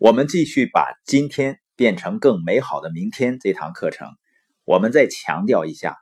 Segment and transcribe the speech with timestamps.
[0.00, 4.08] 我们继续把今天变成更美好的明天这堂课程，
[4.64, 5.98] 我们再强调一下，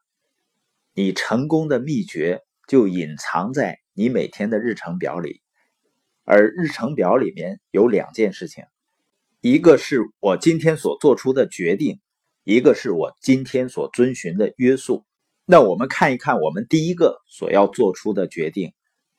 [0.94, 5.42] 你成功的秘诀就隐藏在你每天的日程表里，
[6.22, 8.62] 而日程表里面有两件事情，
[9.40, 11.98] 一个是我今天所做出的决定，
[12.44, 15.04] 一个是我今天所遵循的约束。
[15.44, 18.74] 那我们看一看，我们第一个所要做出的决定，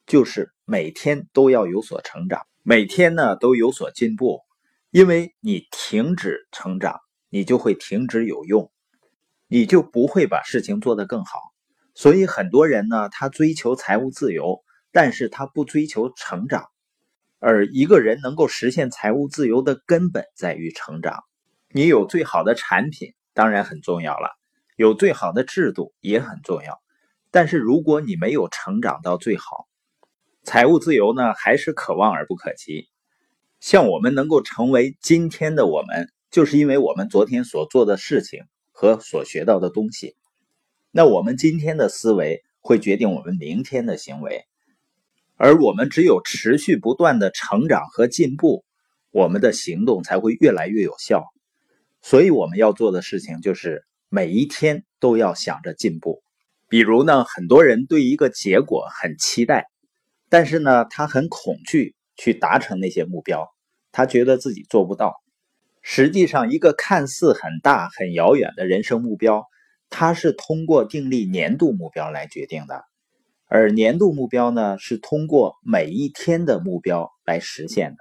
[0.07, 4.39] 就是每天都要有所成长，每天呢都有所进步。
[4.91, 8.71] 因为你停止成长，你就会停止有用，
[9.47, 11.39] 你就不会把事情做得更好。
[11.93, 16.65] 所以很多人呢，他追求财务自由，但是他不追求成长。
[17.37, 21.23] 而一个人能够实现财务自由的根本在于成长。
[21.71, 24.29] 你有最好的产品，当然很重要了；
[24.75, 26.81] 有最好的制度也很重要。
[27.29, 29.67] 但是如果你没有成长到最好，
[30.43, 32.89] 财务自由呢，还是可望而不可及。
[33.59, 40.15] 像我们能够成为今天的我们，就是因为我们昨天所做的事情和所学到的东西。
[40.91, 44.45] 那我们今天的思维会决定我们明天的行为，
[45.35, 48.63] 而我们只有持续不断的成长和进步，
[49.11, 51.25] 我们的行动才会越来越有效。
[52.01, 56.23] 所以我们要做的事情就是每一天都要想着进步。
[56.69, 59.65] 比如呢，很多人对一个结果很期待，
[60.29, 61.93] 但是呢，他很恐惧。
[62.19, 63.47] 去达成那些目标，
[63.91, 65.15] 他觉得自己做不到。
[65.81, 69.45] 实际上，一个看似很大、很遥远的人生目标，
[69.89, 72.83] 它是通过订立年度目标来决定的，
[73.47, 77.97] 而年度目标呢，是通过每一天的目标来实现的，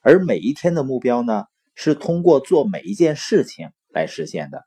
[0.00, 4.64] 而每一天的目标呢，是通过做每一件事情来实现的。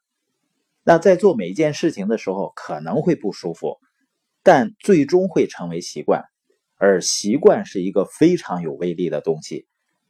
[0.83, 3.77] 那在做每一件事情的时候，可能会不舒服，
[4.43, 6.23] 但最终会成为习惯。
[6.83, 9.67] 而习惯是一个非常有威力的东西，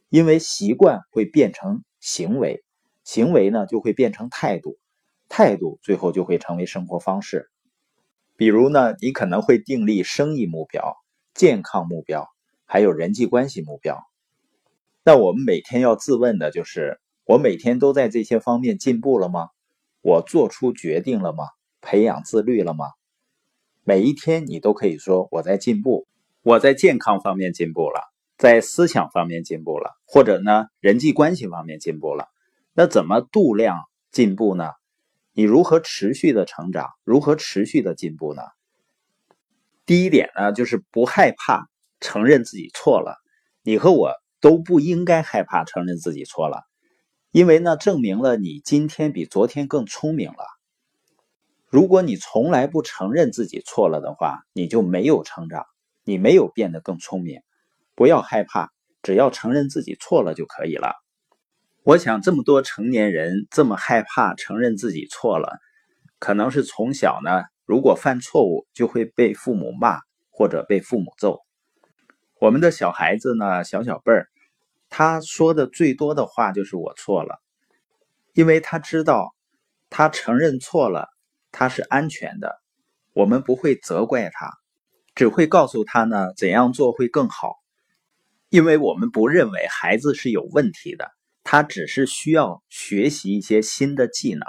[0.07, 2.63] 因为习惯会变成行为，
[3.03, 4.77] 行为呢就会变成态度，
[5.27, 7.49] 态度最后就会成为生活方式。
[8.37, 10.95] 比如呢，你可能会订立生意目标、
[11.33, 12.29] 健康目标，
[12.65, 14.01] 还有人际关系目标。
[15.03, 19.49] 那我们每天要自问的就是：我每天都在这些方面进步了吗？
[20.01, 21.43] 我做出决定了吗？
[21.81, 22.85] 培养自律了吗？
[23.83, 26.07] 每一天你都可以说我在进步。
[26.43, 28.01] 我在健康方面进步了，
[28.35, 32.25] 在思想方面进步了，或者呢人际关系方面进步了。
[32.73, 34.71] 那怎么度量进步呢？
[35.33, 36.89] 你如何持续的成长？
[37.03, 38.41] 如何持续的进步呢？
[39.85, 41.67] 第一点呢，就是不害怕
[41.99, 43.17] 承认自己错了。
[43.61, 46.63] 你和我都不应该害怕承认自己错了，
[47.31, 50.43] 因为呢证明了你今天比昨天更聪明了。
[51.67, 55.65] 如果你从来不承认自己错了的话，你就没有成长。
[56.03, 57.41] 你没有变得更聪明，
[57.95, 58.69] 不要害怕，
[59.01, 60.93] 只要承认自己错了就可以了。
[61.83, 65.59] 我想这么多成年人这么害怕承认自己错了，
[66.19, 71.39] 可能是从小呢，如果犯错误就会被父母骂或者被父母揍。
[72.39, 74.27] 我们的小孩子呢，小小辈儿，
[74.89, 77.39] 他说的最多的话就是我错了，
[78.33, 79.35] 因为他知道
[79.89, 81.07] 他承认错了，
[81.51, 82.61] 他是安全的，
[83.13, 84.60] 我们不会责怪他。
[85.13, 87.55] 只会告诉他呢怎样做会更好，
[88.49, 91.11] 因为我们不认为孩子是有问题的，
[91.43, 94.41] 他只是需要学习一些新的技能。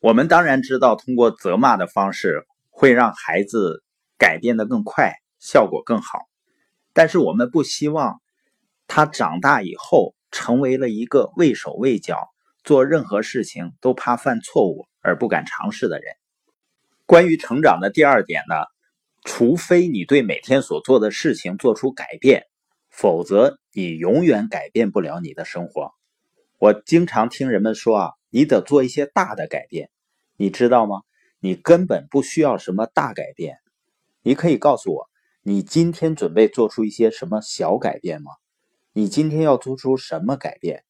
[0.00, 3.84] 我们当然知道，通过责骂的方式会让孩子
[4.18, 6.20] 改变的更快，效果更好。
[6.92, 8.20] 但是我们不希望
[8.88, 12.18] 他长大以后成为了一个畏手畏脚，
[12.64, 16.14] 做任何事情都怕犯错误而不敢尝试的人。
[17.06, 18.56] 关于成长的第二点呢？
[19.42, 22.46] 除非你对每天所做的事情做出改变，
[22.90, 25.90] 否则你永远改变不了你的生活。
[26.60, 29.90] 我经常听人们说啊，你得做一些大的改变，
[30.36, 31.00] 你知道吗？
[31.40, 33.56] 你根本不需要什么大改变。
[34.22, 35.10] 你可以告诉我，
[35.42, 38.30] 你今天准备做出一些什么小改变吗？
[38.92, 40.84] 你今天要做出什么改变？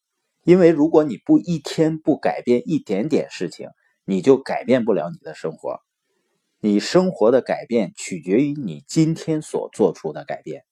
[0.44, 3.70] 因为如果你不一天不改变一点点事情，
[4.04, 5.80] 你就改变不了你的生活。
[6.64, 10.62] 你生活的改变取决于你今天所做出的改变。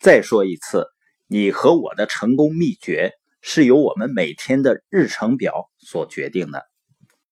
[0.00, 0.88] 再说一次，
[1.28, 3.12] 你和我的成功秘诀
[3.42, 6.71] 是由我们每天的日程表所决定的。